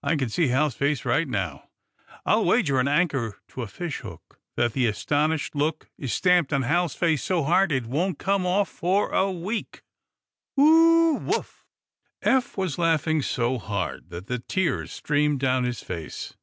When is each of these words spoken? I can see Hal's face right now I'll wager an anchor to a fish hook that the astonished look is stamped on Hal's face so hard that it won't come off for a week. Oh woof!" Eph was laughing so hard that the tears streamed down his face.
I 0.00 0.14
can 0.14 0.28
see 0.28 0.46
Hal's 0.46 0.76
face 0.76 1.04
right 1.04 1.26
now 1.26 1.70
I'll 2.24 2.44
wager 2.44 2.78
an 2.78 2.86
anchor 2.86 3.40
to 3.48 3.62
a 3.62 3.66
fish 3.66 3.96
hook 3.98 4.38
that 4.54 4.74
the 4.74 4.86
astonished 4.86 5.56
look 5.56 5.90
is 5.98 6.12
stamped 6.12 6.52
on 6.52 6.62
Hal's 6.62 6.94
face 6.94 7.24
so 7.24 7.42
hard 7.42 7.70
that 7.72 7.78
it 7.78 7.86
won't 7.86 8.20
come 8.20 8.46
off 8.46 8.68
for 8.68 9.10
a 9.12 9.32
week. 9.32 9.82
Oh 10.56 11.14
woof!" 11.14 11.66
Eph 12.22 12.56
was 12.56 12.78
laughing 12.78 13.20
so 13.20 13.58
hard 13.58 14.10
that 14.10 14.28
the 14.28 14.38
tears 14.38 14.92
streamed 14.92 15.40
down 15.40 15.64
his 15.64 15.82
face. 15.82 16.34